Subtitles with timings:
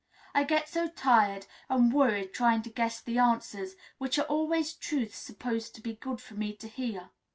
[0.33, 5.19] I get so tired and worried trying to guess the answers, which are always truths
[5.19, 7.11] supposed to be good for me to hear.